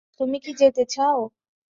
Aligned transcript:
তুমি 0.19 0.37
কি 0.43 0.51
যেতে 0.59 0.83
চাও? 0.89 1.19